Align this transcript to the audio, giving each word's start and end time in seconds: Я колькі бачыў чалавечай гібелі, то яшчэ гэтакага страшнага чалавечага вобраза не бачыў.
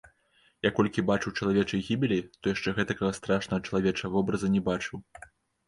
Я 0.67 0.69
колькі 0.79 1.03
бачыў 1.09 1.35
чалавечай 1.39 1.83
гібелі, 1.91 2.17
то 2.41 2.45
яшчэ 2.55 2.75
гэтакага 2.79 3.13
страшнага 3.21 3.61
чалавечага 3.67 4.13
вобраза 4.17 4.53
не 4.59 4.67
бачыў. 4.73 5.07